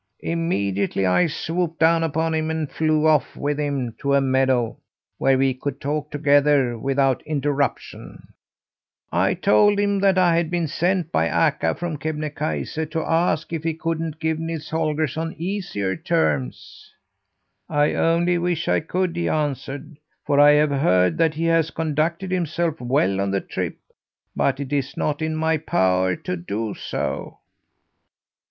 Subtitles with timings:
[0.23, 4.79] "Immediately I swooped down upon him and flew off with him to a meadow
[5.19, 8.29] where we could talk together without interruption.
[9.11, 13.61] "I told him that I had been sent by Akka from Kebnekaise to ask if
[13.63, 16.95] he couldn't give Nils Holgersson easier terms.
[17.69, 22.31] "'I only wish I could!' he answered, 'for I have heard that he has conducted
[22.31, 23.77] himself well on the trip;
[24.35, 27.37] but it is not in my power to do so.'